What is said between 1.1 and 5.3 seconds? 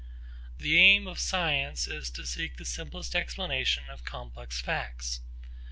science is to seek the simplest explanations of complex facts.